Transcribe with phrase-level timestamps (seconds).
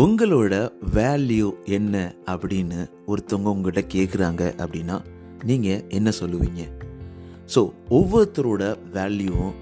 [0.00, 0.54] உங்களோட
[0.94, 1.94] வேல்யூ என்ன
[2.32, 2.78] அப்படின்னு
[3.10, 4.96] ஒருத்தவங்க உங்கள்கிட்ட கேட்குறாங்க அப்படின்னா
[5.48, 6.62] நீங்கள் என்ன சொல்லுவீங்க?
[7.52, 7.60] ஸோ
[7.98, 8.62] ஒவ்வொருத்தரோட
[8.96, 9.54] வேல்யூவும்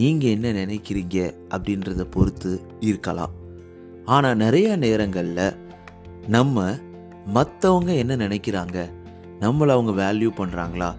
[0.00, 1.18] நீங்கள் என்ன நினைக்கிறீங்க
[1.54, 2.52] அப்படின்றத பொறுத்து
[2.88, 3.34] இருக்கலாம்.
[4.04, 5.58] ஆனால் நிறைய நேரங்களில்
[6.36, 6.66] நம்ம
[7.36, 8.78] மற்றவங்க என்ன நினைக்கிறாங்க?
[9.44, 10.90] நம்மளை அவங்க வேல்யூ பண்ணுறாங்களா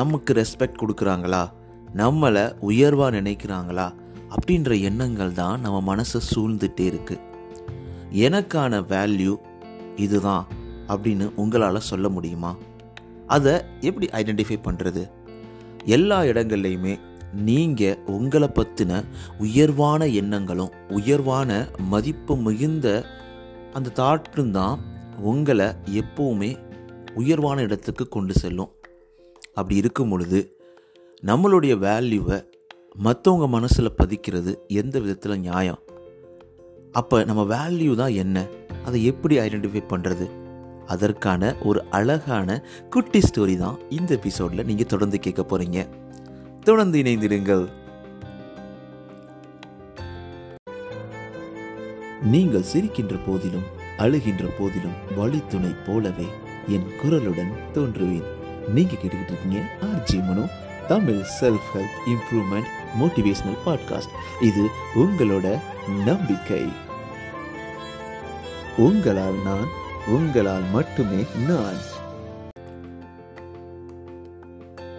[0.00, 1.44] நமக்கு ரெஸ்பெக்ட் கொடுக்குறாங்களா?
[2.02, 3.88] நம்மளை உயர்வாக நினைக்கிறாங்களா?
[4.34, 7.34] அப்படின்ற எண்ணங்கள் தான் நம்ம மனசை சூழ்ந்துட்டே இருக்குது
[8.24, 9.32] எனக்கான வேல்யூ
[9.96, 10.44] இதுதான்
[10.88, 12.52] அப்படின்னு உங்களால் சொல்ல முடியுமா?
[13.26, 15.02] அதை எப்படி ஐடென்டிஃபை பண்ணுறது
[15.84, 16.94] எல்லா இடங்கள்லையுமே
[17.46, 18.92] நீங்கள் உங்களை பற்றின
[19.38, 21.50] உயர்வான எண்ணங்களும் உயர்வான
[21.92, 22.86] மதிப்பு மிகுந்த
[23.72, 24.76] அந்த தாட்டும் தான்
[25.30, 25.66] உங்களை
[26.00, 26.50] எப்போவுமே
[27.14, 28.72] உயர்வான இடத்துக்கு கொண்டு செல்லும்.
[29.54, 30.40] அப்படி இருக்கும் பொழுது
[31.22, 32.38] நம்மளுடைய வேல்யூவை
[33.04, 35.80] மற்றவங்க மனசில் பதிக்கிறது எந்த விதத்தில் நியாயம்?
[36.98, 38.46] அப்போ நம்ம வேல்யூ தான் என்ன?
[38.84, 40.26] அதை எப்படி ஐடென்டிஃபை பண்ணுறது
[40.86, 42.48] அதற்கான ஒரு அழகான
[42.90, 45.80] குட்டி ஸ்டோரி தான் இந்த எபிசோடில் நீங்கள் தொடர்ந்து கேட்க போகிறீங்க
[46.64, 47.64] தொடர்ந்து இணைந்திடுங்கள்
[52.34, 53.66] நீங்கள் சிரிக்கின்ற போதிலும்
[53.98, 56.28] அழுகின்ற போதிலும் வழித்துணை போலவே
[56.68, 58.26] என் குரலுடன் தோன்றுவேன்.
[58.74, 60.44] நீங்கள் கேட்டுக்கிட்டு இருக்கீங்க RJ Mano
[60.88, 65.46] Tamil self help improvement motivational podcast இது உங்களோட
[66.04, 66.64] நம்பிக்கை.
[68.78, 69.68] உங்களால் நான்
[70.06, 71.78] உங்களால் மட்டுமே நான்.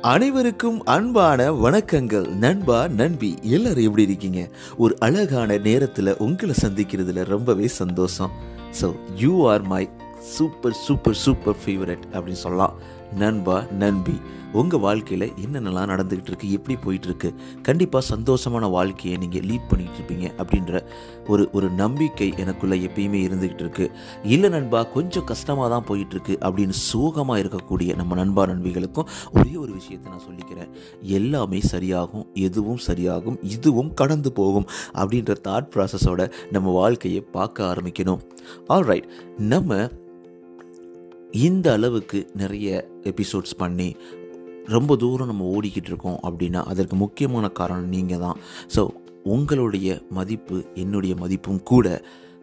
[0.02, 2.28] அனைவருக்கும் அன்பான வணக்கங்கள்.
[2.28, 4.50] நண்பா நண்பி எல்லாரும் எப்படி இருக்கீங்க?
[4.78, 8.32] ஒரு அழகான நேரத்தில் உங்களை சந்திக்கிறதுல ரொம்பவே சந்தோஷம்.
[8.82, 12.74] So you are my super super super favourite அப்படின்னு சொல்லலாம்.
[13.22, 14.16] நண்பா நண்பி
[14.60, 17.30] உங்கள் வாழ்க்கையில் என்னென்னலாம் நடந்துக்கிட்டு இருக்குது எப்படி போயிட்டுருக்கு
[17.62, 20.80] கண்டிப்பாக சந்தோஷமான வாழ்க்கையை நீங்கள் லீட் பண்ணிகிட்டு இருப்பீங்க அப்படின்ற
[21.28, 23.92] ஒரு ஒரு நம்பிக்கை எனக்குள்ளே எப்பயுமே இருந்துக்கிட்டு இருக்குது
[24.34, 30.08] இல்லை நண்பா கொஞ்சம் கஷ்டமாக தான் போயிட்டுருக்கு அப்படின்னு சோகமாக இருக்கக்கூடிய நம்ம நண்பா நண்பிகளுக்கும் ஒரே ஒரு விஷயத்தை
[30.12, 30.72] நான் சொல்லிக்கிறேன்.
[31.20, 34.68] எல்லாமே சரியாகும் எதுவும் சரியாகும் இதுவும் கடந்து போகும்
[35.00, 38.22] அப்படின்ற தாட் ப்ராசஸோட நம்ம வாழ்க்கையை பார்க்க ஆரம்பிக்கணும்.
[38.76, 39.08] ஆல்ரைட்
[39.54, 39.90] நம்ம
[41.32, 43.96] இந்த அளவுக்கு நிறைய எபிசோட்ஸ் பண்ணி
[44.68, 48.38] ரொம்ப தூரம் நம்ம ஓடிக்கிட்டு இருக்கோம் அப்படின்னா அதற்கு முக்கியமான காரணம் நீங்கள் தான்.
[48.76, 48.90] ஸோ
[49.24, 52.02] உங்களுடைய மதிப்பு என்னுடைய மதிப்பும் கூட.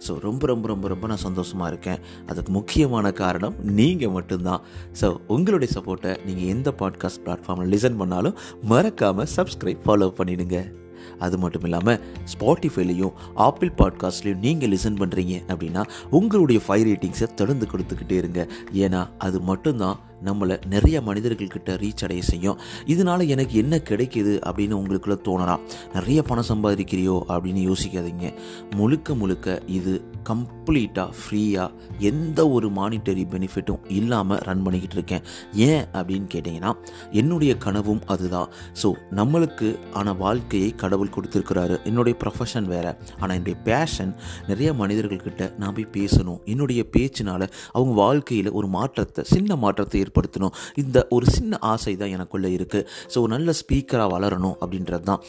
[0.09, 1.99] ஸோ ரொம்ப ரொம்ப ரொம்ப ரொம்ப நான் சந்தோஷமாக இருக்கேன்.
[2.27, 4.61] அதுக்கு முக்கியமான காரணம் நீங்கள் மட்டும்தான்.
[5.01, 10.84] ஸோ உங்களுடைய சப்போர்ட்டை நீங்கள் எந்த பாட்காஸ்ட் பிளாட்ஃபார்மில் லிசன் பண்ணாலும் மறக்காமல் சப்ஸ்கிரைப் ஃபாலோ பண்ணிடுங்க.
[11.19, 12.01] அது மட்டும் இல்லாமல்
[12.33, 18.49] ஸ்பாட்டிஃபைலையும் ஆப்பிள் பாட்காஸ்ட்லையும் நீங்கள் லிசன் பண்ணுறீங்க அப்படின்னா உங்களுடைய ஃபைவ் ரேட்டிங்ஸை தொடர்ந்து கொடுத்துக்கிட்டே இருங்க.
[18.73, 22.59] ஏன்னா அது மட்டும்தான் நம்மளை நிறைய மனிதர்கள்கிட்ட ரீச் அடைய செய்யும்.
[22.87, 25.63] இதனால் எனக்கு என்ன கிடைக்கிது அப்படின்னு உங்களுக்குள்ள தோணலாம்
[25.95, 28.33] நிறைய பணம் சம்பாதிக்கிறியோ அப்படின்னு யோசிக்காதீங்க.
[28.77, 29.95] முழுக்க முழுக்க இது
[30.31, 35.25] கம்ப்ளீட்டாக ஃப்ரீயாக எந்த ஒரு மானிட்டரி பெனிஃபிட்டும் இல்லாமல் ரன் பண்ணிக்கிட்டு இருக்கேன்.
[35.55, 36.73] ஏன் அப்படின்னு கேட்டிங்கன்னா
[37.11, 38.49] என்னுடைய கனவும் அதுதான்.
[38.83, 41.83] ஸோ நம்மளுக்கு ஆன வாழ்க்கையை கடவுள் கொடுத்துருக்கிறாரு.
[41.85, 42.95] என்னுடைய ப்ரொஃபஷன் வேறு.
[43.21, 44.15] ஆனால் என்னுடைய பேஷன்
[44.47, 46.41] நிறைய மனிதர்கள்கிட்ட நான் போய் பேசணும்.
[46.45, 50.55] என்னுடைய பேச்சினால் அவங்க வாழ்க்கையில் ஒரு மாற்றத்தை சின்ன மாற்றத்தை ஏற்படுத்தணும்.
[50.75, 55.23] இந்த ஒரு சின்ன ஆசை தான் எனக்குள்ளே இருக்குது ஸோ நல்ல ஸ்பீக்கராக வளரணும் அப்படின்றது தான்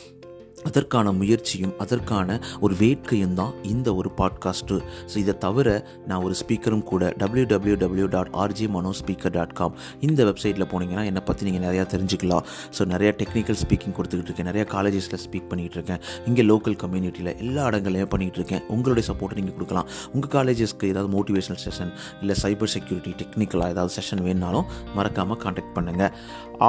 [0.70, 2.30] அதற்கான முயற்சியும் அதற்கான
[2.62, 4.78] ஒரு வேட்கையும் தான் இந்த ஒரு பாட்காஸ்ட்டு
[5.12, 5.68] ஸோ இதை தவிர
[6.08, 9.76] நான் ஒரு ஸ்பீக்கரும் கூட W W W dot RJ Mano speaker dot com
[10.08, 12.44] இந்த வெப்சைட்டில் போனீங்கன்னா என்னை பற்றி நீங்கள் நிறையா தெரிஞ்சுக்கலாம்.
[12.78, 14.50] ஸோ நிறையா டெக்னிக்கல் ஸ்பீக்கிங் கொடுத்துக்கிட்டு இருக்கேன்.
[14.52, 16.02] நிறையா காலேஜஸில் ஸ்பீக் பண்ணிகிட்டு இருக்கேன்.
[16.26, 18.64] இங்கே லோக்கல் கம்யூனிட்டியில் எல்லா இடங்களையும் பண்ணிகிட்டு இருக்கேன்.
[18.76, 19.88] உங்களுடைய சப்போர்ட்டை நீங்கள் கொடுக்கலாம்.
[20.16, 24.68] உங்கள் காலேஜஸ்க்கு ஏதாவது மோட்டிவேஷனல் செஷன் இல்லை சைபர் செக்யூரிட்டி டெக்னிக்கலாக ஏதாவது செஷன் வேணுனாலும்
[25.00, 26.12] மறக்காமல் காண்டாக்ட் பண்ணுங்கள்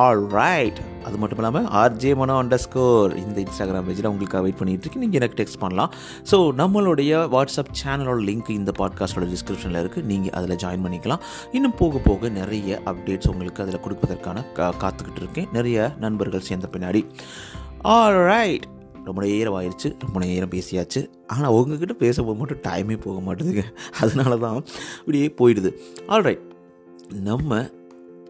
[0.02, 5.02] ஆல் ரைட் அது மட்டும் இல்லாமல் R J Mano under score இந்த இன்ஸ்டாகிராம் மெசேஜில் உங்களுக்காக வெயிட் பண்ணிட்டு
[5.02, 5.90] நீங்கள் எனக்கு டெக்ஸ்ட் பண்ணலாம்.
[6.30, 11.24] ஸோ நம்மளுடைய வாட்ஸ்அப் சேனலோட லிங்க் இந்த பாட்காஸ்டோட டிஸ்கிரிப்ஷனில் இருக்குது நீங்கள் அதில் ஜாயின் பண்ணிக்கலாம்.
[11.52, 15.50] இன்னும் போக போக நிறைய அப்டேட்ஸ் உங்களுக்கு அதில் கொடுப்பதற்கான கா காத்துக்கிட்டு இருக்கேன்.
[15.52, 17.02] நிறைய நண்பர்கள் சேர்ந்த பின்னாடி.
[17.96, 18.66] ஆல் ரைட்
[19.08, 21.00] ரொம்ப நேரம் ஆயிடுச்சு ரொம்ப நேரம் பேசியாச்சு.
[21.26, 23.64] ஆனால் உங்ககிட்ட பேசும்போது மட்டும் டைமே போக மாட்டேதுங்க
[24.00, 24.58] அதனால தான்
[25.00, 25.72] இப்படியே போயிடுது.
[26.14, 26.44] ஆல்ரைட்
[27.22, 27.60] நம்ம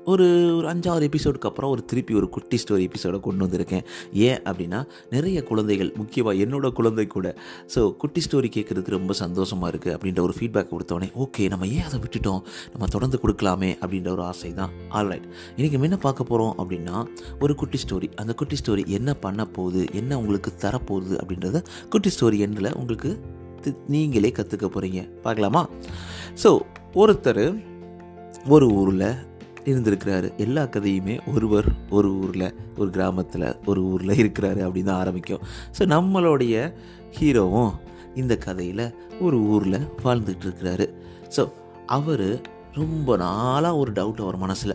[0.06, 0.26] ஒரு
[0.56, 3.84] ஒரு அஞ்சாறு எபிசோடுக்கு அப்புறம் ஒரு திருப்பி ஒரு குட்டி ஸ்டோரி எபிசோடை கொண்டு வந்திருக்கேன்.
[4.20, 4.80] ஏன் அப்படின்னா
[5.10, 7.28] நிறைய குழந்தைகள் முக்கியமாக என்னோட குழந்தை கூட
[7.74, 11.98] ஸோ குட்டி ஸ்டோரி கேட்குறதுக்கு ரொம்ப சந்தோஷமாக இருக்குது அப்படின்ற ஒரு ஃபீட்பேக் கொடுத்தோடனே ஓகே நம்ம ஏன் அதை
[11.98, 12.42] விட்டுட்டோம்?
[12.72, 15.26] நம்ம தொடர்ந்து கொடுக்கலாமே அப்படின்ற ஒரு ஆசை தான் ஆல்ரைட்
[15.56, 16.96] இன்றைக்கி என்ன பார்க்க போகிறோம் அப்படின்னா
[17.40, 19.86] ஒரு குட்டி ஸ்டோரி அந்த குட்டி ஸ்டோரி என்ன பண்ண போகுது?
[19.92, 23.10] என்ன உங்களுக்கு தரப்போகுது அப்படின்றத குட்டி ஸ்டோரி எண்ணில் உங்களுக்கு
[23.62, 25.62] தி- நீங்களே கற்றுக்க போகிறீங்க பார்க்கலாமா?
[26.42, 26.50] ஸோ
[26.94, 27.44] ஒருத்தர்
[28.48, 29.08] ஒரு ஊரில்
[29.66, 32.48] இருந்திருக்கிறாரு எல்லா கதையுமே ஒருவர் ஒரு ஊரில்
[32.78, 35.42] ஒரு கிராமத்தில் ஒரு ஊரில் இருக்கிறாரு அப்படின்னு தான் ஆரம்பிக்கும்.
[35.78, 36.72] ஸோ நம்மளுடைய
[37.20, 37.72] ஹீரோவும்
[38.14, 38.84] இந்த கதையில்
[39.20, 40.86] ஒரு ஊரில் வாழ்ந்துட்டு இருக்கிறாரு
[41.36, 41.44] ஸோ
[41.86, 42.28] அவர்
[42.74, 44.74] ரொம்ப நாளாக ஒரு டவுட் அவர் மனசில்.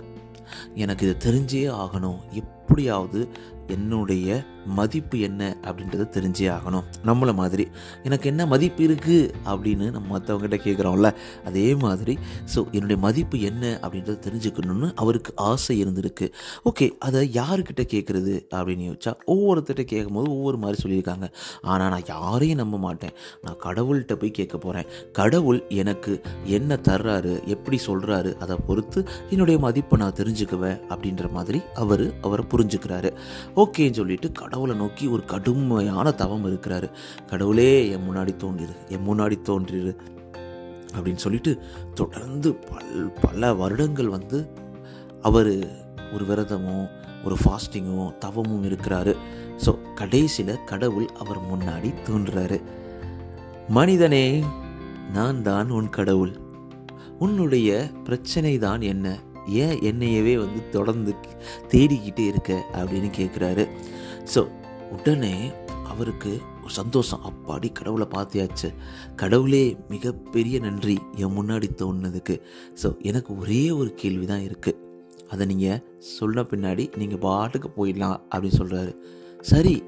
[0.76, 2.20] எனக்கு இதை தெரிஞ்சே ஆகணும்.
[2.32, 3.20] எப்படியாவது
[3.68, 6.86] என்னுடைய மதிப்பு என்ன அப்படின்றத தெரிஞ்சே ஆகணும்.
[7.06, 7.68] நம்மளை மாதிரி.
[8.04, 11.12] எனக்கு என்ன மதிப்பு இருக்குது அப்படின்னு நம்ம மற்றவங்ககிட்ட கேட்குறோம்ல
[11.46, 12.18] அதே மாதிரி.
[12.56, 16.28] ஸோ என்னுடைய மதிப்பு என்ன அப்படின்றத தெரிஞ்சுக்கணும்னு அவருக்கு ஆசை இருந்திருக்கு.
[16.72, 21.28] ஓகே அதை யாருக்கிட்ட கேட்குறது அப்படின்னு யோசிச்சா ஒவ்வொருத்தர்கிட்ட கேட்கும்போது ஒவ்வொரு மாதிரி சொல்லியிருக்காங்க.
[21.62, 23.16] ஆனால் நான் யாரையும் நம்ப மாட்டேன்.
[23.42, 29.00] நான் கடவுள்கிட்ட போய் கேட்க போகிறேன் கடவுள் எனக்கு என்ன தர்றாரு எப்படி சொல்கிறாரு அதை பொறுத்து
[29.30, 33.12] என்னுடைய மதிப்பை நான் தெரிஞ்சுக்குவேன் அப்படின்ற மாதிரி அவர் அவரை புரிஞ்சுக்கிறாரு.
[33.56, 36.88] ஓகேன்னு சொல்லிட்டு கடவுளை நோக்கி ஒரு கடுமையான தவம் இருக்கிறாரு.
[37.30, 39.92] கடவுளே என் முன்னாடி தோன்றிரு என் முன்னாடி தோன்றிரு
[40.96, 41.52] அப்படின்னு சொல்லிட்டு
[41.94, 44.40] தொடர்ந்து பல் பல வருடங்கள் வந்து
[45.22, 45.52] அவர்
[46.14, 46.90] ஒரு விரதமும்
[47.24, 49.16] ஒரு ஃபாஸ்டிங்கும் தவமும் இருக்கிறாரு.
[49.66, 52.60] ஸோ கடைசியில் கடவுள் அவர் முன்னாடி தோன்றுறாரு.
[53.70, 54.26] மனிதனே
[55.14, 56.36] நான் தான் உன் கடவுள்.
[57.20, 59.08] உன்னுடைய பிரச்சனை தான் என்ன?
[59.48, 61.16] ஏன் என்னையவே வந்து தொடர்ந்து
[61.72, 62.66] தேடிக்கிட்டே இருக்க?
[62.74, 63.66] அப்படின்னு கேட்குறாரு
[64.26, 64.42] ஸோ
[64.92, 65.52] உடனே
[65.84, 66.32] அவருக்கு
[66.64, 67.22] ஒரு சந்தோஷம்.
[67.30, 68.74] அப்பாடி கடவுளை பார்த்தியாச்சு.
[69.16, 70.98] கடவுளே மிகப்பெரிய நன்றி.
[71.16, 72.42] என் முன்னாடி தோணுனதுக்கு.
[72.82, 74.90] ஸோ எனக்கு ஒரே ஒரு கேள்வி தான் இருக்குது
[75.32, 78.94] அதை நீங்கள் சொன்ன பின்னாடி நீங்கள் பாட்டுக்கு போயிடலாம் அப்படின்னு சொல்கிறாரு
[79.40, 79.84] சரி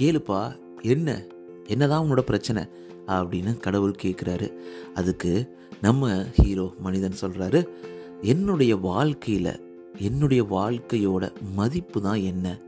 [0.00, 0.56] கேளுப்பா.
[0.82, 1.26] என்ன?
[1.66, 2.62] என்னதான் உன்னோட பிரச்சனை?
[3.08, 4.48] அப்படின்னு கடவுள் கேட்குறாரு
[4.94, 5.32] அதுக்கு
[5.80, 7.68] நம்ம ஹீரோ மனிதன் சொல்கிறாரு
[8.22, 9.60] என்னுடைய வாழ்க்கையில்
[9.98, 12.58] என்னுடைய வாழ்க்கையோட மதிப்பு தான் என்ன?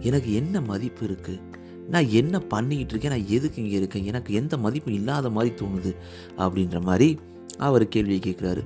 [0.00, 1.40] எனக்கு என்ன மதிப்பு இருக்குது
[1.88, 3.10] நான் என்ன பண்ணிக்கிட்டு இருக்கேன்?
[3.10, 4.04] நான் எதுக்கு இங்கே இருக்கேன்?
[4.04, 5.96] எனக்கு எந்த மதிப்பும் இல்லாத மாதிரி தோணுது
[6.38, 7.18] அப்படின்ற மாதிரி
[7.58, 8.64] அவர் கேள்வியை கேட்குறாரு.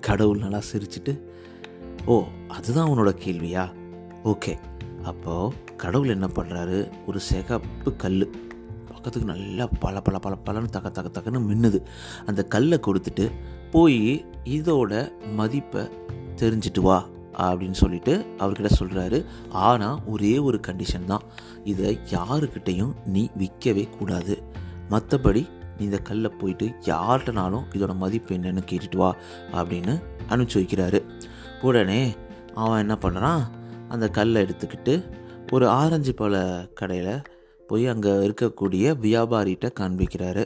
[0.00, 1.20] கடவுள் நல்லா சிரிச்சிட்டு
[2.06, 3.72] ஓ அதுதான் உன்னோட கேள்வியா?
[4.24, 4.58] ஓகே.
[5.02, 8.30] அப்போது கடவுள் என்ன பண்ணுறாரு ஒரு சிகப்பு கல்
[8.86, 11.82] பக்கத்துக்கு நல்லா பல பல பல பலன்னு தக்க தக்க தக்கன்னு மின்னுது.
[12.26, 13.30] அந்த கல்லை கொடுத்துட்டு
[13.70, 15.82] போய் இதோட மதிப்பை
[16.36, 17.06] தெரிஞ்சிட்டு வா.
[17.36, 21.22] அப்படின்னு சொல்லிட்டு அவர்கிட்ட சொல்கிறாரு ஆனால் ஒரே ஒரு கண்டிஷன் தான்.
[21.64, 24.42] இதை யாருக்கிட்டையும் நீ விற்கவே கூடாது.
[24.90, 25.46] மற்றபடி
[25.78, 29.16] நீ இந்த கல்லை போயிட்டு யார்கிட்டனாலும் இதோட மதிப்பு என்னன்னு கேட்டுட்டு வா
[29.52, 29.94] அப்படின்னு
[30.28, 31.00] அனுப்பிச்சி வைக்கிறாரு.
[31.62, 32.14] உடனே
[32.54, 33.42] அவன் என்ன பண்ணுறான்
[33.88, 34.94] அந்த கல்லை எடுத்துக்கிட்டு
[35.52, 36.44] ஒரு ஆரஞ்சு பழ
[36.74, 37.24] கடையில்
[37.66, 40.44] போய் அங்கே இருக்கக்கூடிய வியாபாரிகிட்ட காண்பிக்கிறாரு.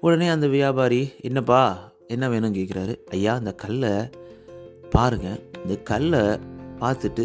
[0.00, 3.92] உடனே அந்த வியாபாரி என்னப்பா என்ன வேணும்னு கேட்குறாரு ஐயா அந்த கல்லை
[4.90, 6.20] பாருங்கள் இந்த கல்லை
[6.80, 7.24] பார்த்துட்டு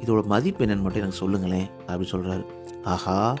[0.00, 2.44] இதோட மதிப்பு என்னன்னு மட்டும் எனக்கு சொல்லுங்களேன் அப்படின்னு சொல்கிறாரு
[2.84, 3.34] ஆஹா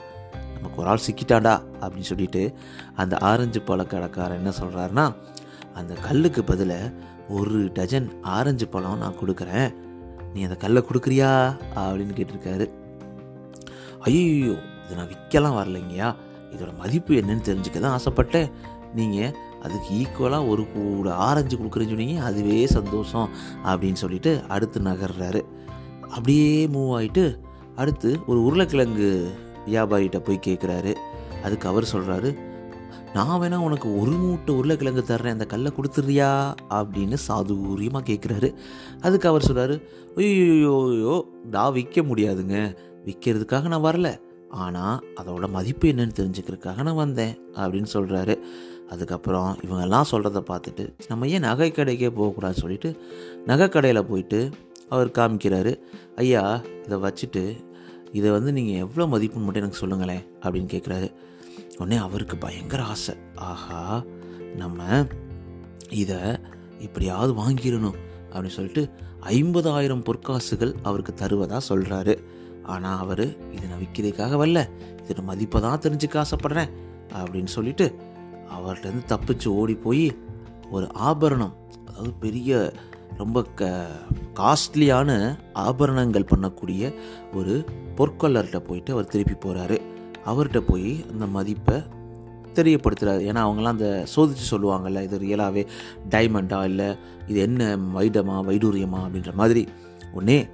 [0.54, 2.54] நமக்கு ஒரு ஆள் சிக்கிட்டாண்டா அப்படின்னு சொல்லிட்டு
[2.94, 5.14] அந்த ஆரஞ்சு பழ கடைக்காரன் என்ன சொல்கிறாருன்னா
[5.74, 6.92] அந்த கல்லுக்கு பதிலாக
[7.28, 9.74] ஒரு டஜன் ஆரஞ்சு பழம் நான் கொடுக்குறேன்.
[10.34, 11.30] நீ அந்த கல்லை கொடுக்குறியா?
[11.76, 12.66] அப்படின்னு கேட்டிருக்காரு.
[14.00, 14.54] ஐயோ
[14.84, 16.14] இதை நான் விற்கலாம் வரலைங்கய்யா.
[16.52, 18.50] இதோட மதிப்பு என்னன்னு தெரிஞ்சுக்க தான் ஆசைப்பட்டேன்.
[18.94, 23.28] நீங்கள் அதுக்கு ஈக்குவலாக ஒரு கூட ஆரஞ்சு கொடுக்குறேன்னு சொன்னீங்க அதுவே சந்தோஷம்
[23.64, 25.40] அப்படின்னு சொல்லிட்டு அடுத்து நகர்றாரு.
[26.08, 27.24] அப்படியே மூவ் ஆகிட்டு
[27.76, 29.08] அடுத்து ஒரு உருளைக்கிழங்கு
[29.66, 30.92] வியாபாரிகிட்ட போய் கேட்குறாரு
[31.44, 32.30] அதுக்கு அவர் சொல்கிறாரு
[33.14, 36.30] நான் வேணா உனக்கு ஒரு மூட்டை உருளைக்கிழங்கு தர்றேன் அந்த கல்லை கொடுத்துறியா
[36.70, 38.48] அப்படின்னு சாதுரியமாக கேட்குறாரு
[39.00, 39.76] அதுக்கு அவர் சொல்கிறாரு
[40.16, 42.76] ஐயோயோ நான் விற்க முடியாதுங்க.
[43.04, 44.08] விற்கிறதுக்காக நான் வரல.
[44.54, 48.34] ஆனால் அதோட மதிப்பு என்னன்னு தெரிஞ்சுக்கிறதுக்காக நான் வந்தேன் அப்படின்னு சொல்கிறாரு
[48.88, 52.90] அதுக்கப்புறம் இவங்கெல்லாம் சொல்கிறத பார்த்துட்டு நம்ம ஏன் நகை கடைக்கே போகக்கூடாதுன்னு சொல்லிட்டு
[53.46, 54.50] நகை கடையில் போயிட்டு
[54.88, 55.72] அவர் காமிக்கிறாரு.
[56.16, 57.42] ஐயா இதை வச்சுட்டு
[58.12, 61.08] இதை வந்து நீங்கள் எவ்வளோ மதிப்புன்னு மட்டும் எனக்கு சொல்லுங்களேன் அப்படின்னு கேட்குறாரு
[61.78, 63.14] உடனே அவருக்கு பயங்கர ஆசை.
[63.34, 64.04] ஆஹா
[64.56, 65.06] நம்ம
[65.90, 66.20] இதை
[66.78, 67.98] இப்படியாவது வாங்கிடணும்
[68.32, 68.84] அப்படின்னு சொல்லிட்டு
[69.30, 72.14] ஐம்பதாயிரம் பொற்காசுகள் அவருக்கு தருவதாக சொல்கிறாரு
[72.66, 74.68] ஆனால் அவர் இதை நான் விற்கிறதுக்காக வரல.
[75.02, 76.70] இதோட மதிப்பை தான் தெரிஞ்சுக்க ஆசைப்பட்றேன்
[77.12, 77.94] அப்படின்னு சொல்லிட்டு
[78.58, 80.16] அவர்கிட்டருந்து தப்பிச்சு ஓடி போய்
[80.70, 81.54] ஒரு ஆபரணம்
[81.86, 82.72] அதாவது பெரிய
[83.16, 83.86] ரொம்ப க
[84.34, 86.94] காஸ்ட்லியான ஆபரணங்கள் பண்ணக்கூடிய
[87.34, 87.64] ஒரு
[87.96, 89.78] பொற்கொள்ளர்கிட்ட போயிட்டு அவர் திருப்பி போகிறாரு
[90.26, 91.82] அவர்கிட்ட போய் அந்த மதிப்பை
[92.54, 95.66] தெரியப்படுத்துகிறாரு ஏன்னா அவங்களாம் அந்த சோதித்து சொல்லுவாங்கள்ல இது ரியலாகவே
[96.10, 96.96] டைமண்டா இல்லை?
[97.26, 98.98] இது என்ன வைடமா வைடூரியமா?
[99.06, 99.68] அப்படின்ற மாதிரி.
[100.12, 100.46] உடனே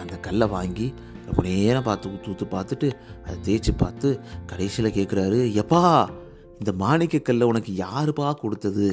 [0.00, 0.94] அந்த கல்லை வாங்கி
[1.30, 2.88] ரொம்ப நேரம் பார்த்து ஊற்று பார்த்துட்டு
[3.24, 4.08] அதை தேய்ச்சி பார்த்து
[4.46, 5.82] கடைசியில் கேட்குறாரு எப்பா
[6.60, 8.86] இந்த மாணிக்கக்கல்லை உனக்கு யாருப்பா கொடுத்தது?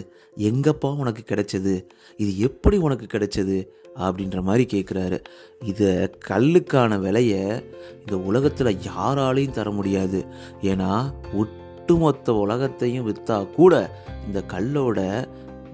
[0.49, 1.73] எங்கப்பா உனக்கு கிடைச்சது?
[2.17, 3.57] இது எப்படி உனக்கு கிடைச்சது?
[3.99, 5.17] அப்படின்ற மாதிரி கேட்குறாரு
[5.65, 5.89] இதை
[6.27, 7.41] கல்லுக்கான விலையை
[7.99, 10.21] இந்த உலகத்தில் யாராலையும் தர முடியாது.
[10.61, 10.91] ஏன்னா
[11.33, 13.73] ஒட்டுமொத்த உலகத்தையும் விற்றா கூட
[14.27, 14.99] இந்த கல்லோட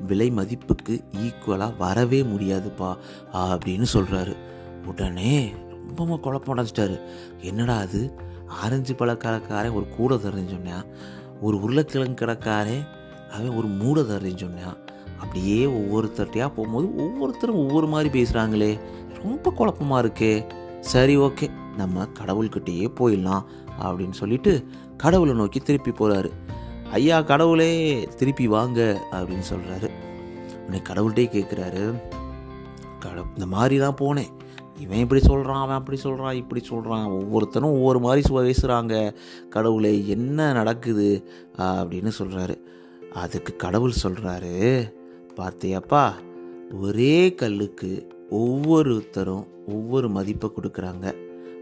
[0.08, 2.92] விலை மதிப்புக்கு ஈக்குவலாக வரவே முடியாதுப்பா
[3.34, 4.36] அப்படின்னு சொல்கிறாரு
[4.86, 5.36] உடனே
[5.96, 7.00] ரொம்ப குழப்பம் அடைஞ்சிட்டாரு.
[7.42, 8.02] என்னடா அது?
[8.48, 10.86] ஆரஞ்சு பழக்கடைக்காரன் ஒரு கூடை தரேன்னு சொன்னான்
[11.42, 12.78] ஒரு உருளைக்கிழங்கு கிடக்காரே
[13.32, 14.78] அவன் ஒரு மூடை தர்றேன்னு சொன்னான்
[15.20, 18.80] அப்படியே ஒவ்வொருத்தர்ட்டையாக போகும்போது ஒவ்வொருத்தரும் ஒவ்வொரு மாதிரி பேசுகிறாங்களே
[19.24, 20.52] ரொம்ப குழப்பமாக இருக்கே.
[20.80, 21.48] சரி ஓகே.
[21.78, 23.44] நம்ம கடவுள்கிட்டயே போயிடலாம்
[23.82, 24.66] அப்படின்னு சொல்லிட்டு
[24.98, 26.30] கடவுளை நோக்கி திருப்பி போகிறாரு
[26.92, 27.72] ஐயா கடவுளே
[28.18, 29.90] திருப்பி வாங்க அப்படின்னு சொல்கிறாரு
[30.66, 31.84] உன்னை கடவுள்கிட்டே கேட்குறாரு
[33.00, 34.32] கட இந்த மாதிரி தான் போனேன்.
[34.80, 39.14] இவன் இப்படி சொல்கிறான் அவன் அப்படி சொல்கிறான் இப்படி சொல்கிறான் ஒவ்வொருத்தரும் ஒவ்வொரு மாதிரி பேசுகிறாங்க
[39.50, 41.24] கடவுளே என்ன நடக்குது?
[41.58, 42.58] அப்படின்னு சொல்கிறாரு
[43.14, 44.92] அதுக்கு கடவுள் சொல்கிறாரு
[45.36, 46.12] பார்த்தியாப்பா
[46.72, 51.16] ஒரே கல்லுக்கு ஒவ்வொருத்தரும் ஒவ்வொரு மதிப்பை கொடுக்குறாங்க.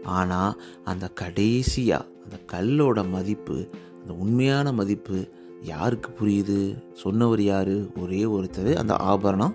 [0.04, 3.68] ஆனால் அந்த கடைசியாக அந்த கல்லோட மதிப்பு
[4.00, 5.28] அந்த உண்மையான மதிப்பு
[5.62, 6.76] யாருக்கு புரியுது?
[6.92, 7.96] சொன்னவர் யார்?
[7.98, 9.54] ஒரே ஒருத்தர் அந்த ஆபரணம்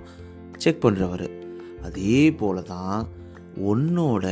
[0.58, 1.28] செக் பண்ணுறவர்
[1.84, 3.08] அதே போல தான்
[3.66, 4.26] உன்னோட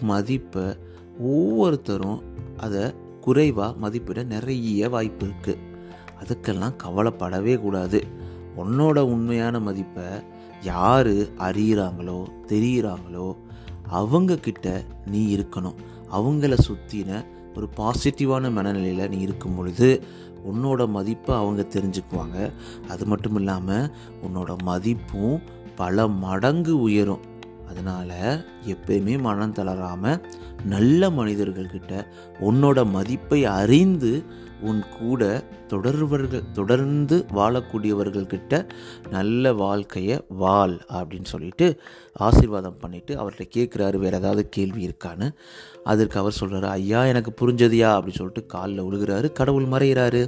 [0.00, 0.64] மதிப்பை
[1.20, 2.20] ஒவ்வொருத்தரும்
[2.56, 5.62] அதை குறைவாக மதிப்பிட நிறைய வாய்ப்பு இருக்குது
[6.20, 8.00] அதுக்கெல்லாம் கவலைப்படவே கூடாது.
[8.56, 10.04] உன்னோட உண்மையான மதிப்பை
[10.62, 11.12] யார்
[11.46, 13.36] அறியிறாங்களோ தெரியிறாங்களோ
[13.92, 14.68] அவங்கக்கிட்ட
[15.06, 15.76] நீ இருக்கணும்.
[16.12, 17.24] அவங்கள சுற்றின
[17.54, 20.02] ஒரு பாசிட்டிவான மனநிலையில் நீ இருக்கும் பொழுது
[20.52, 22.50] உன்னோட மதிப்பை அவங்க தெரிஞ்சுக்குவாங்க.
[22.88, 23.90] அது மட்டும் இல்லாமல்
[24.26, 25.42] உன்னோட மதிப்பும்
[25.76, 27.24] பல மடங்கு உயரும்.
[27.66, 30.20] அதனால் எப்பயுமே மனம் தளராமல்
[30.64, 32.06] நல்ல மனிதர்கள்கிட்ட
[32.40, 34.24] உன்னோட மதிப்பை அறிந்து
[34.60, 38.68] உன் கூட தொடர்வர்கள் தொடர்ந்து வாழக்கூடியவர்கள்கிட்ட
[39.10, 41.80] நல்ல வாழ்க்கையை வாழ் அப்படின்னு சொல்லிட்டு
[42.12, 45.28] ஆசீர்வாதம் பண்ணிவிட்டு அவர்கிட்ட கேட்குறாரு வேறு ஏதாவது கேள்வி இருக்கான்னு
[45.84, 47.90] அதற்கு அவர் சொல்கிறாரு ஐயா எனக்கு புரிஞ்சதியா?
[47.90, 50.22] அப்படின்னு சொல்லிட்டு காலில் விழுகிறாரு கடவுள் மறைகிறாரு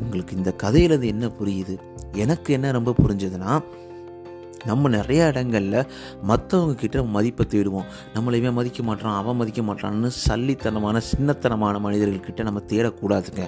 [0.00, 1.74] உங்களுக்கு இந்த கதையிலேருந்து என்ன புரியுது?
[2.12, 3.52] எனக்கு என்ன ரொம்ப புரிஞ்சதுன்னா
[4.66, 5.78] நம்ம நிறைய இடங்களில்
[6.30, 7.88] மற்றவங்க கிட்ட மதிப்பை தேடுவோம்.
[8.14, 13.44] நம்மளையுமே மதிக்க மாட்டான் அவன் மதிக்க மாட்டான்னு சல்லித்தனமான சின்னத்தனமான மனிதர்கள்கிட்ட நம்ம தேடக்கூடாதுங்க.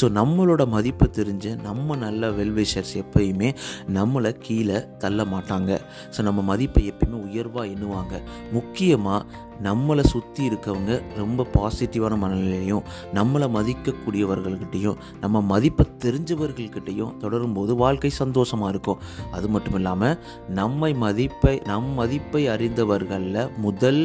[0.00, 3.50] ஸோ நம்மளோட மதிப்பை தெரிஞ்சு நம்ம நல்ல வெல்விஷர்ஸ் எப்பயுமே
[3.98, 5.80] நம்மளை கீழே தள்ள மாட்டாங்க.
[6.16, 8.14] ஸோ நம்ம மதிப்பை எப்பயுமே உயர்வாக எண்ணுவாங்க.
[8.52, 9.26] முக்கியமாக
[9.66, 12.84] நம்மளை சுற்றி இருக்கவங்க ரொம்ப பாசிட்டிவான மனநிலையும்
[13.18, 19.00] நம்மளை மதிக்கக்கூடியவர்கள்கிட்டையும் நம்ம மதிப்பை தெரிஞ்சவர்கள்கிட்டையும் தொடரும்போது வாழ்க்கை சந்தோஷமாக இருக்கும்.
[19.30, 20.18] அது மட்டும் இல்லாமல்
[20.60, 24.02] நம்மை மதிப்பை நம் மதிப்பை அறிந்தவர்களில் முதல்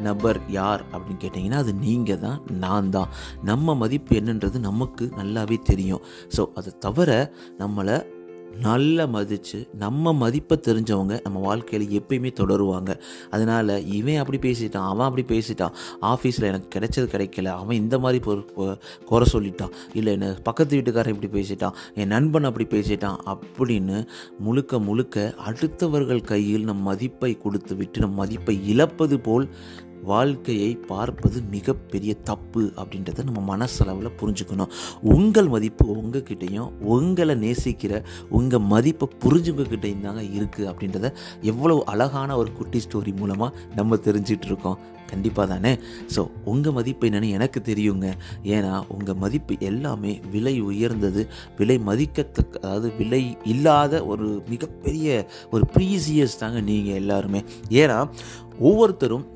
[0.00, 3.10] நபர் யார் அப்படின்னு கேட்டிங்கன்னா அது நீங்கள் தான் நான் தான்
[3.42, 6.04] நம்ம மதிப்பு என்னன்றது நமக்கு நல்லாவே தெரியும்.
[6.36, 7.10] ஸோ அதை தவிர
[7.58, 7.96] நம்மளை
[8.58, 13.00] நல்லா மதித்து நம்ம மதிப்பை தெரிஞ்சவங்க நம்ம வாழ்க்கையில் எப்பயுமே தொடருவாங்க.
[13.30, 15.72] அதனால் இவன் அப்படி பேசிட்டான் அவன் அப்படி பேசிட்டான்.
[16.02, 19.70] ஆஃபீஸில் எனக்கு கிடைச்சது கிடைக்கல அவன் இந்த மாதிரி பொறு குறை சொல்லிட்டான்.
[19.94, 24.06] இல்லை என்ன பக்கத்து வீட்டுக்காரன் இப்படி பேசிட்டான் என் நண்பன் அப்படி பேசிட்டான் அப்படின்னு
[24.38, 29.48] முழுக்க முழுக்க அடுத்தவர்கள் கையில் நம் மதிப்பை கொடுத்து விட்டு நம் மதிப்பை இழப்பது போல்
[30.04, 34.72] வாழ்க்கையை பார்ப்பது மிகப்பெரிய தப்பு அப்படின்றத நம்ம மனசளவில் புரிஞ்சுக்கணும்.
[35.02, 42.80] உங்கள் மதிப்பு உங்ககிட்டயும் உங்களை நேசிக்கிற உங்கள் மதிப்பை புரிஞ்சுங்கக்கிட்டையும் தாங்க இருக்குது அப்படின்றத எவ்வளோ அழகான ஒரு குட்டி
[42.86, 44.78] ஸ்டோரி மூலமாக நம்ம தெரிஞ்சிட்டு இருக்கோம்.
[45.10, 45.78] கண்டிப்பாக தானே?
[46.14, 48.08] ஸோ உங்கள் மதிப்பு என்னென்னு எனக்கு தெரியுங்க.
[48.44, 51.28] ஏன்னா உங்கள் மதிப்பு எல்லாமே விலை உயர்ந்தது.
[51.58, 57.42] விலை மதிக்கத்தக்க அதாவது விலை இல்லாத ஒரு மிகப்பெரிய ஒரு ப்ரீசியஸ் தாங்க நீங்கள் எல்லாருமே.
[57.68, 57.98] ஏன்னா
[58.58, 59.26] ஒவ்வொருத்தரும்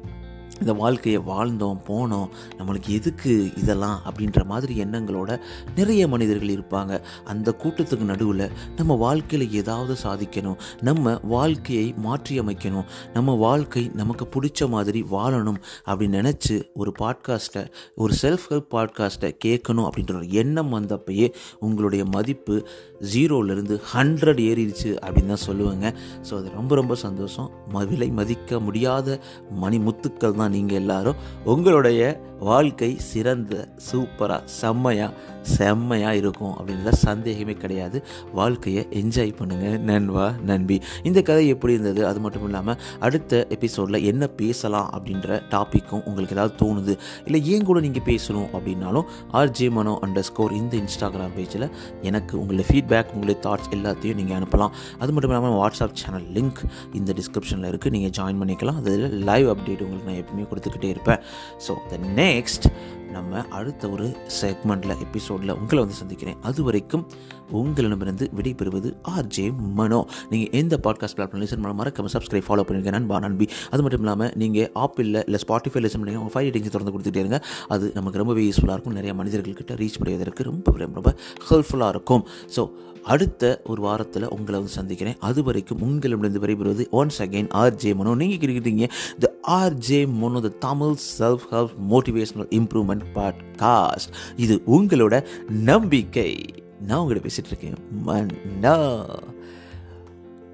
[0.61, 5.41] இந்த வாழ்க்கையை வாழ்ந்தோம் போனோம் நம்மளுக்கு எதுக்கு இதெல்லாம் அப்படின்ற மாதிரி எண்ணங்களோட
[5.77, 7.01] நிறைய மனிதர்கள் இருப்பாங்க.
[7.25, 12.85] அந்த கூட்டத்துக்கு நடுவில் நம்ம வாழ்க்கையில் ஏதாவது சாதிக்கணும் நம்ம வாழ்க்கையை மாற்றி அமைக்கணும்
[13.15, 19.89] நம்ம வாழ்க்கை நமக்கு பிடிச்ச மாதிரி வாழணும் அப்படின்னு நினச்சி ஒரு பாட்காஸ்ட்டை ஒரு செல்ஃப் ஹெல்ப் பாட்காஸ்ட்டை கேட்கணும்
[19.89, 22.69] அப்படின்ற ஒரு எண்ணம் வந்தப்பயே உங்களுடைய மதிப்பு
[23.15, 25.95] ஜீரோலேருந்து ஹண்ட்ரட் ஏறிடுச்சு அப்படின்னு தான் சொல்லுவேங்க.
[26.31, 27.51] ஸோ அது ரொம்ப ரொம்ப சந்தோஷம்.
[27.75, 29.21] ம விலை மதிக்க முடியாத
[29.51, 38.05] மணி முத்துக்கள் தான் நீங்கள் எல்லாரும் உங்களுடைய வாழ்க்கை சிறந்த சூப்பராக செம்மையாக செம்மையாக இருக்கும் அப்படின்றத சந்தேகமே கிடையாது.
[38.33, 40.81] வாழ்க்கையை என்ஜாய் பண்ணுங்கள் நண்பா நண்பி.
[41.03, 42.07] இந்த கதை எப்படி இருந்தது?
[42.07, 46.97] அது மட்டும் இல்லாமல் அடுத்த எபிசோடில் என்ன பேசலாம் அப்படின்ற டாப்பிக்கும் உங்களுக்கு ஏதாவது தோணுது?
[47.25, 51.71] இல்லை ஏன் கூட நீங்கள் பேசணும் அப்படின்னாலும் R J Mano under score இந்த இன்ஸ்டாகிராம் பேஜில்
[52.03, 54.71] எனக்கு உங்களுடைய ஃபீட்பேக் உங்களுடைய தாட்ஸ் எல்லாத்தையும் நீங்கள் அனுப்பலாம்.
[54.99, 58.77] அது மட்டும் இல்லாமல் வாட்ஸ்அப் சேனல் லிங்க் இந்த டிஸ்கிரிப்ஷனில் இருக்குது நீங்கள் ஜாயின் பண்ணிக்கலாம்.
[58.77, 61.21] அதில் லைவ் அப்டேட் உங்களுக்கு நான் எப்பவுமே கொடுத்துக்கிட்டே இருப்பேன்.
[61.69, 62.67] ஸோ த நெக்ஸ்ட்
[63.11, 66.37] நம்ம அடுத்த ஒரு செக்மெண்ட்டில் எபிசோடில் உங்களை வந்து சந்திக்கிறேன்.
[66.43, 67.07] அது வரைக்கும்
[67.51, 70.07] உங்களிடமிருந்து விடைபெறுவது ஆர்ஜே மனோ.
[70.31, 72.91] நீங்கள் எந்த பாட்காஸ்ட் பிளாட்ஃபார்ம் லிசன் பண்ண மறக்காம சப்ஸ்கிரைப் ஃபாலோ பண்ணிருங்க.
[72.91, 73.49] நண்பா நண்பி.
[73.71, 77.45] அது மட்டும் இல்லாமல் நீங்கள் ஆப்பிளில் இல்லை ஸ்பாட்டிஃபை லிசன் பண்ணி உங்கள் ஃபைவ் ரேட்டிங்ஸ் திறந்து கொடுத்துட்டே இருங்க.
[77.69, 78.93] அது நமக்கு ரொம்பவே யூஸ்ஃபுல்லாக இருக்கும்.
[78.93, 81.15] நிறைய மனிதர்கள்கிட்ட ரீச் பண்ணுவதற்கு ரொம்ப ரொம்ப ரொம்ப
[81.51, 82.27] ஹெல்ப்ஃபுல்லாக இருக்கும்.
[82.57, 82.71] ஸோ
[83.03, 85.17] அடுத்த ஒரு வாரத்தில் உங்களை வந்து சந்திக்கிறேன்.
[85.19, 88.15] அது வரைக்கும் உங்களிடமிருந்து விடைபெறுவது ஒன்ஸ் அகைன் ஆர்ஜே மனோ.
[88.15, 96.45] நீங்கள் கேட்குறீங்க the RJ Mano the Tamil self help motivational improvement podcast இது உங்களோட நம்பிக்கை.
[96.87, 97.75] நான் உங்கள்கிட்ட பேசிட்டு இருக்கேன்.
[97.91, 99.05] மன்னா.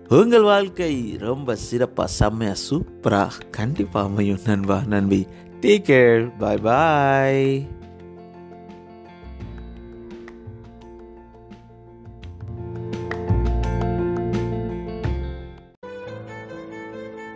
[0.09, 5.27] உங்கள் வாழ்க்கை ரொம்ப சிறப்பாக செம்மையாக சூப்பராக கண்டிப்பாக அமையும் நண்பா நண்பி.
[5.61, 7.69] டேக் கேர் பாய் பாய்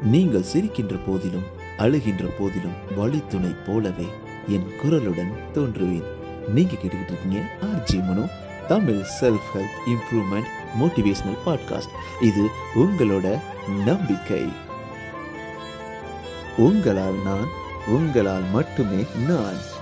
[0.02, 1.46] நீங்கள் சிரிக்கின்ற போதிலும்
[1.78, 4.06] அழுகின்ற போதிலும் வழித்துணை போலவே
[4.48, 6.04] என் குரலுடன் தோன்றுவேன்.
[6.48, 8.42] நீங்க கேட்டுக்கிட்டு இருக்கீங்க RJ Mano.
[8.68, 10.46] Tamil self help improvement
[10.80, 13.38] motivational podcast இது உங்களோட
[13.84, 14.52] நம்பிக்கை.
[16.56, 17.48] உங்களால் நான்
[17.86, 19.73] உங்களால் மட்டுமே நான்.